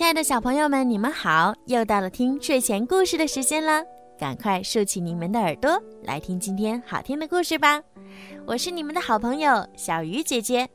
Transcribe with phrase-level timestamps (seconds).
[0.00, 1.52] 亲爱的小朋友们，你们好！
[1.66, 3.84] 又到了听睡前故事的时间了，
[4.18, 7.82] 赶快竖起你们的耳朵，来听今天好听的故事吧！
[8.46, 10.66] 我是你们的好朋友小鱼姐姐。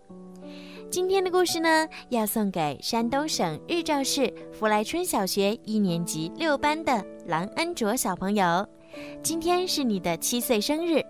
[0.91, 8.63] 今天的故事呢，要送给山东省日照市福来春小学一年级六班的郎恩卓小朋友。
[9.23, 11.03] 今天是你的七岁生日，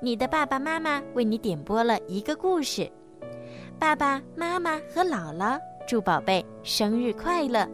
[0.00, 2.88] 你的爸爸妈妈为你点播了一个故事。
[3.80, 7.66] 爸爸妈妈和姥姥祝宝贝生日快乐，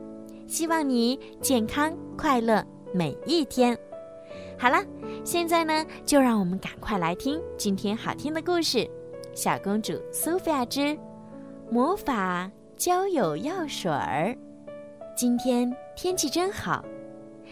[0.46, 3.76] 希望你健康快乐每一天。
[4.56, 4.80] 好了，
[5.24, 8.78] 现在呢，就让我们赶快来听今天好听的故事
[9.34, 10.96] 《小公主苏菲亚之
[11.68, 14.28] 魔法交友药水儿》。
[15.16, 16.84] 今天天气真好，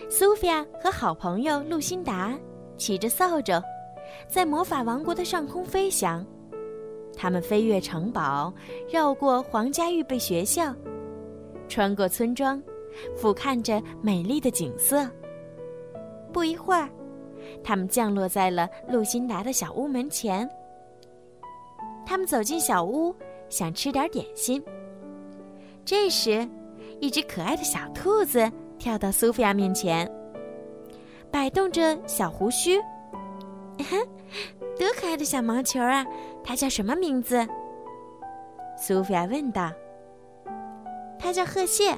[0.09, 2.39] 苏菲亚和好朋友露辛达
[2.77, 3.61] 骑着扫帚，
[4.29, 6.25] 在魔法王国的上空飞翔。
[7.17, 8.53] 他们飞越城堡，
[8.91, 10.75] 绕过皇家预备学校，
[11.69, 12.63] 穿过村庄，
[13.17, 15.09] 俯瞰着美丽的景色。
[16.33, 16.89] 不一会儿，
[17.63, 20.49] 他们降落在了露辛达的小屋门前。
[22.05, 23.15] 他们走进小屋，
[23.49, 24.63] 想吃点点心。
[25.85, 26.49] 这时，
[27.01, 30.11] 一只可爱的小兔子跳到苏菲亚面前，
[31.31, 32.81] 摆动着小胡须。
[35.13, 36.07] 多可爱的小毛球啊！
[36.43, 37.47] 它叫什么名字？
[38.79, 39.71] 苏菲亚问道。
[41.19, 41.95] 它叫鹤蟹。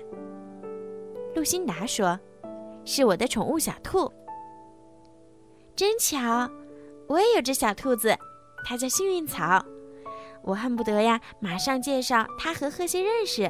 [1.37, 2.19] 露辛达说
[2.85, 4.13] ：“是我的宠物小兔。”
[5.77, 6.51] 真巧，
[7.07, 8.17] 我也有只小兔子，
[8.65, 9.65] 它叫幸运草。
[10.43, 13.49] 我恨不得呀，马上介绍它和鹤蟹认识。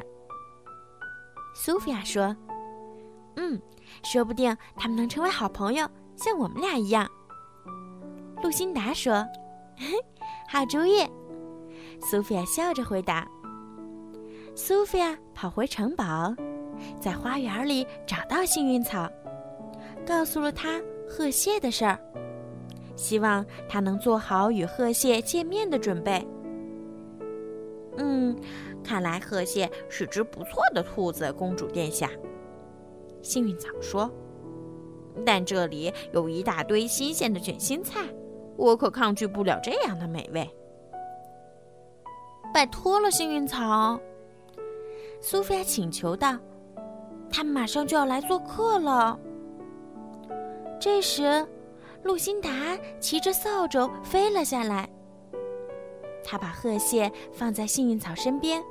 [1.55, 2.35] 苏菲亚说
[3.37, 3.59] ：“嗯，
[4.03, 7.09] 说不定他们能成为好朋友，像我们俩一样。”
[8.43, 9.25] 露辛达说
[10.49, 11.05] ：“好主意。”
[12.01, 13.27] 苏菲亚笑着回答。
[14.53, 16.33] 苏菲亚跑回城堡，
[16.99, 19.09] 在花园里找到幸运草，
[20.05, 21.99] 告诉了他鹤蟹的事儿，
[22.95, 26.25] 希望他能做好与鹤蟹见面的准备。
[27.97, 28.35] 嗯，
[28.83, 32.09] 看来鹤蟹是只不错的兔子，公主殿下。
[33.21, 34.09] 幸运草说
[35.25, 38.01] ：“但这里有一大堆新鲜的卷心菜。”
[38.57, 40.49] 我可抗拒不了这样的美味。
[42.53, 43.99] 拜托了，幸运草。
[45.19, 46.37] 苏菲亚请求道
[47.29, 49.19] ：“他们马上就要来做客了。”
[50.79, 51.45] 这时，
[52.03, 52.49] 露辛达
[52.99, 54.87] 骑着扫帚飞了下来。
[56.23, 58.63] 他把贺蟹放在幸运草身边，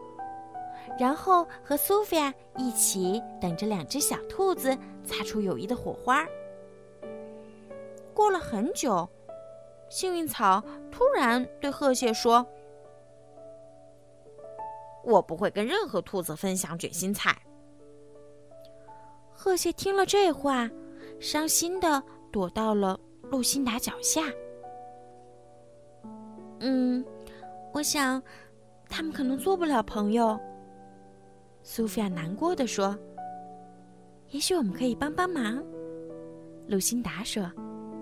[0.98, 6.24] 然后和苏菲亚一起等着两只小兔子擦出友谊的火花。
[8.14, 9.08] 过了很久。
[9.88, 12.44] 幸运草突然对鹤蟹说
[15.04, 17.36] ：“我不会跟任何兔子分享卷心菜。”
[19.32, 20.68] 鹤蟹听了这话，
[21.20, 22.02] 伤心的
[22.32, 22.98] 躲到了
[23.30, 24.22] 露辛达脚下。
[26.60, 27.04] 嗯，
[27.72, 28.22] 我想
[28.88, 30.38] 他们可能做不了朋友。”
[31.62, 32.98] 苏菲亚难过的说。
[34.30, 35.62] “也许我们可以帮帮忙。”
[36.66, 37.48] 露辛达说。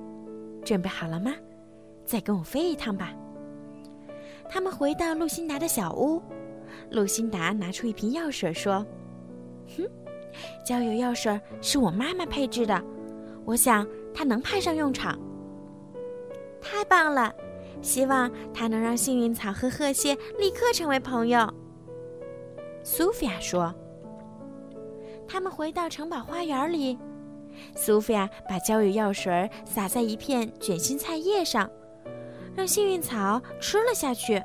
[0.64, 1.34] “准备好了吗？”
[2.04, 3.12] 再跟我飞一趟吧。
[4.48, 6.20] 他们回到露辛达的小屋，
[6.90, 8.84] 露辛达拿出一瓶药水说
[9.76, 9.88] ：“哼，
[10.64, 12.82] 交友药水是我妈妈配制的，
[13.44, 15.18] 我想它能派上用场。
[16.60, 17.34] 太棒了，
[17.80, 21.52] 希望它能让幸运草和鹤蟹立刻成为朋友。”
[22.84, 23.74] 苏菲亚说。
[25.26, 26.98] 他们回到城堡花园里，
[27.74, 31.70] 苏菲亚把交友药水洒在一片卷心菜叶上。
[32.54, 34.42] 让幸运草吃了下去，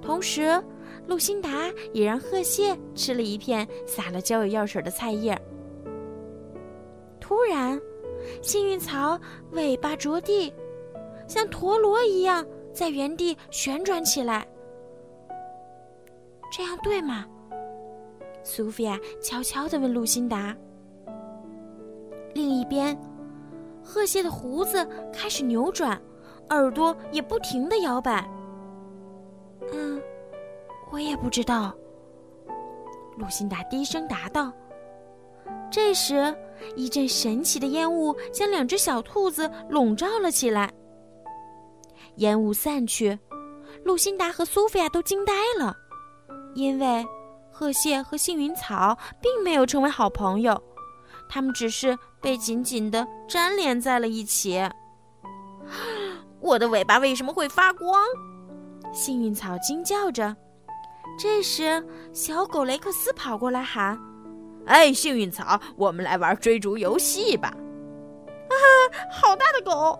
[0.00, 0.62] 同时，
[1.06, 1.50] 露辛达
[1.92, 5.36] 也让鹤蟹吃了一片撒了交友药水的菜叶。
[7.18, 7.80] 突然，
[8.42, 9.18] 幸运草
[9.52, 10.52] 尾巴着地，
[11.26, 14.46] 像陀螺一样在原地旋转起来。
[16.50, 17.26] 这样对吗？
[18.42, 20.54] 苏菲亚悄悄地问露辛达。
[22.34, 22.96] 另一边，
[23.82, 26.00] 鹤蟹的胡子开始扭转。
[26.50, 28.28] 耳朵也不停的摇摆。
[29.72, 30.00] 嗯，
[30.90, 31.74] 我也不知道。
[33.18, 34.52] 露辛达低声答道。
[35.70, 36.34] 这时，
[36.76, 40.70] 一阵神奇的烟雾将两只小兔子笼罩了起来。
[42.16, 43.18] 烟雾散去，
[43.84, 45.74] 露辛达和苏菲亚都惊呆了，
[46.54, 47.06] 因为
[47.50, 50.62] 鹤蟹和幸运草并没有成为好朋友，
[51.28, 54.60] 他们只是被紧紧的粘连在了一起。
[56.42, 58.02] 我的尾巴为什么会发光？
[58.92, 60.36] 幸运草惊叫着。
[61.18, 63.98] 这时，小狗雷克斯跑过来喊
[64.66, 67.48] ：“哎，幸运草，我们来玩追逐游戏吧！”
[68.50, 68.54] 啊，
[69.10, 69.98] 好大的狗！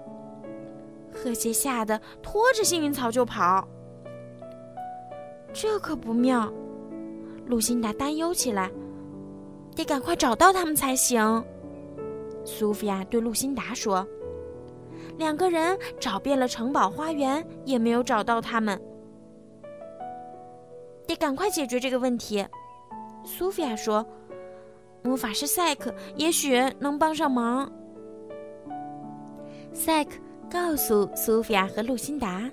[1.12, 3.66] 贺谢吓得拖着幸运草就跑。
[5.52, 6.50] 这可不妙，
[7.46, 8.70] 露辛达担忧起来，
[9.76, 11.44] 得赶快找到他们才行。
[12.44, 14.06] 苏菲亚对露辛达说
[15.18, 18.80] ：“两个人找遍了城堡花园，也没有找到他们，
[21.06, 22.46] 得赶快解决这个问题。”
[23.24, 24.04] 苏菲亚说
[25.02, 27.70] ：“魔法师赛克也许能帮上忙。”
[29.72, 30.12] 赛克
[30.50, 32.50] 告诉苏菲亚和露辛达。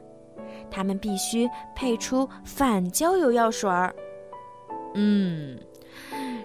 [0.71, 3.93] 他们必须配出反焦油药水儿。
[4.93, 5.59] 嗯，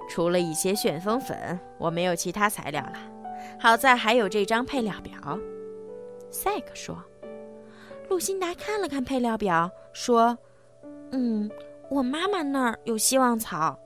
[0.09, 2.95] 除了一些旋风粉，我没有其他材料了。
[3.59, 5.39] 好在还有这张配料表。
[6.35, 7.03] 赛克说。
[8.11, 10.37] 露辛达看了看配料表，说
[11.13, 11.51] ：“嗯，
[11.91, 13.79] 我妈妈那儿有希望草。”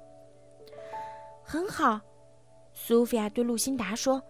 [1.45, 2.00] 很好，
[2.73, 4.21] 苏菲亚对露辛达说：“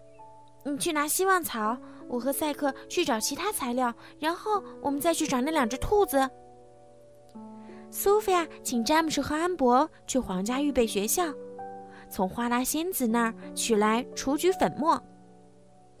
[0.63, 1.75] 你去拿希望草。”
[2.09, 6.27] 我和赛克去找其他材料，然后我们再去找那两只兔子。
[7.91, 11.23] 苏菲亚请詹姆士和安博去皇家预备学校，
[12.09, 14.99] 从花拉仙子那儿取来雏菊粉末。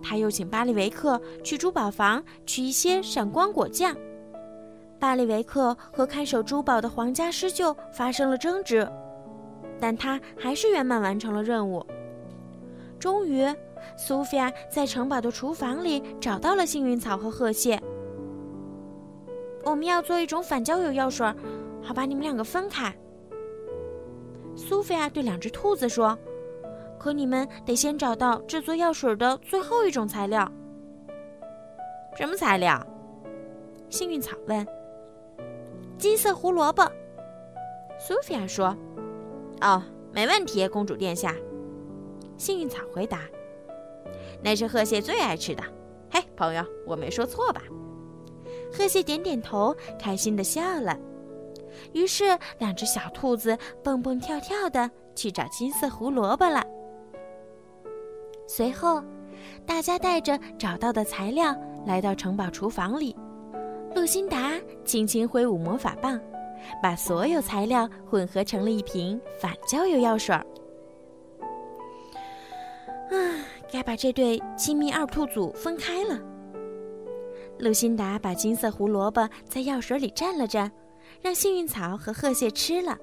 [0.01, 3.95] 他又请巴利维克去珠宝房取一些闪光果酱。
[4.99, 8.87] 巴利维克和看守珠宝的皇家狮鹫发生了争执，
[9.79, 11.85] 但他还是圆满完成了任务。
[12.99, 13.45] 终于。
[13.95, 17.81] 苏菲亚在城堡的厨房里找到了幸运草和褐蟹。
[19.63, 21.25] 我们要做一种反交友药水，
[21.81, 22.93] 好把你们两个分开。
[24.53, 26.17] 苏菲亚对两只兔子说
[26.99, 30.47] ：“可你们得先找到制作药水的最后一种材料。”
[32.15, 32.85] 什么材料？
[33.89, 34.67] 幸运草问。
[35.97, 36.83] “金色胡萝卜。”
[37.97, 38.75] 苏菲亚说。
[39.61, 39.81] “哦，
[40.11, 41.33] 没问题，公主殿下。”
[42.37, 43.21] 幸运草回答。
[44.41, 45.63] 那是贺蟹最爱吃的。
[46.11, 47.61] 嘿，朋友，我没说错吧？
[48.71, 50.97] 贺蟹点点头，开心地笑了。
[51.93, 56.63] 于是，两只小兔子蹦蹦跳跳地去找金色胡萝卜了。
[58.51, 58.99] 随后，
[59.63, 61.55] 大家带着找到的材料
[61.85, 63.15] 来到城堡厨房里。
[63.93, 64.53] 露辛达
[64.83, 66.19] 轻轻挥舞魔法棒，
[66.81, 70.43] 把所有材料混合成了一瓶反焦油药水儿。
[73.11, 73.45] 啊！
[73.71, 76.19] 该把这对亲密二兔组分开了。
[77.59, 80.71] 露辛达把金色胡萝卜在药水里蘸了蘸，
[81.21, 82.97] 让幸运草和鹤蟹吃了。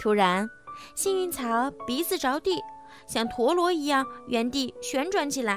[0.00, 0.48] 突然，
[0.94, 2.62] 幸运草鼻子着地，
[3.06, 5.56] 像陀螺一样原地旋转起来；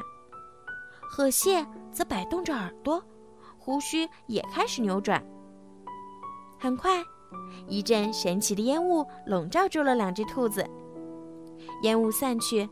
[1.10, 3.04] 河蟹则摆动着耳朵，
[3.58, 5.24] 胡须也开始扭转。
[6.60, 7.04] 很快，
[7.68, 10.66] 一阵神奇的烟雾笼罩住了两只兔子。
[11.84, 12.70] 烟雾散去。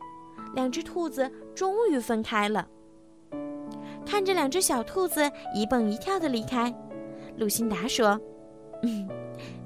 [0.54, 2.68] 两只兔子终于分开了。
[4.06, 6.72] 看着两只小兔子一蹦一跳的离开，
[7.38, 8.22] 露辛达说
[8.84, 9.10] ：“嗯，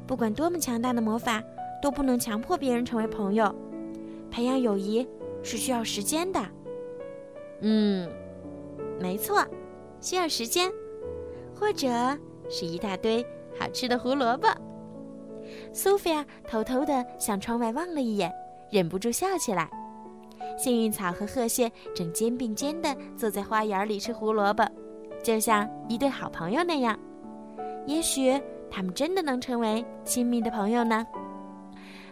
[0.07, 1.44] 不管多么强大的魔法，
[1.81, 3.53] 都不能强迫别人成为朋友。
[4.29, 5.07] 培养友谊
[5.44, 6.39] 是需要时间的。
[7.62, 8.09] ”“嗯，
[9.00, 9.44] 没错，
[10.00, 10.71] 需要时间，
[11.56, 11.88] 或者
[12.50, 13.25] 是一大堆
[13.59, 14.47] 好吃的胡萝卜。”
[15.71, 18.31] 苏菲亚偷偷地向窗外望了一眼，
[18.69, 19.69] 忍不住笑起来。
[20.57, 24.68] 幸运草和鹤蟹正肩并肩地坐在花园里吃胡萝卜，
[25.23, 26.97] 就像一对好朋友那样。
[27.85, 31.06] 也许他们真的能成为亲密的朋友呢。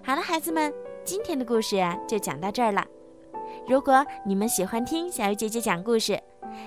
[0.04, 0.74] 好了，孩子们，
[1.06, 2.84] 今天的故事啊就讲到这儿了。
[3.68, 6.20] 如果你们喜欢听小鱼姐姐讲故事，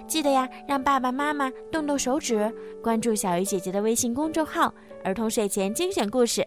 [0.07, 2.50] 记得呀让爸爸妈妈动动手指
[2.83, 4.73] 关注小鱼姐姐的微信公众号
[5.04, 6.47] “儿童睡前精选故事”，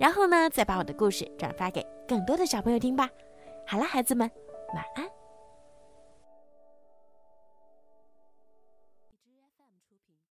[0.00, 3.08] 然后呢再把我的故事转发给更多的小朋友听吧。
[3.66, 4.30] 好了，孩子们。
[4.74, 5.07] 晚安。